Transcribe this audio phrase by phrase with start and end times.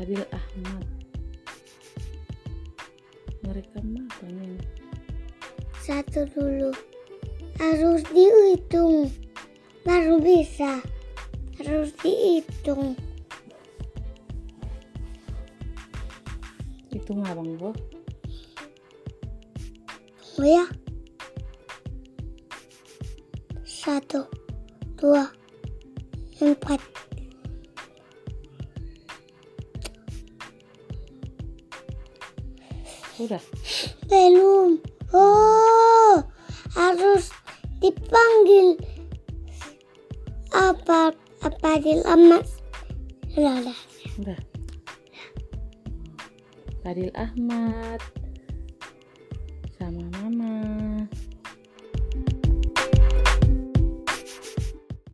[0.00, 0.88] Fadil Ahmad
[3.44, 4.56] ngerekam apa nih
[5.76, 6.72] Satu dulu.
[7.60, 9.12] Harus dihitung.
[9.84, 10.80] Baru bisa.
[11.60, 12.96] Harus dihitung.
[16.88, 17.76] hitung abang Bo
[20.40, 20.64] Oh ya.
[23.68, 24.24] Satu,
[24.96, 25.28] dua,
[26.40, 27.09] empat.
[33.20, 33.42] Udah
[34.08, 34.80] Belum.
[35.10, 36.22] Oh,
[36.72, 37.34] harus
[37.82, 38.78] dipanggil
[40.54, 41.12] apa
[41.42, 42.44] apa dilamat.
[43.30, 43.78] Sudah, sudah.
[44.20, 44.40] udah
[46.80, 48.00] Fadil Ahmad